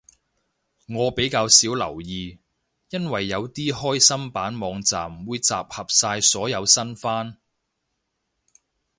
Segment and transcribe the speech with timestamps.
[0.87, 2.39] 不過我比較少留意，
[2.89, 7.37] 因為有啲開心版網站會集合晒所有新番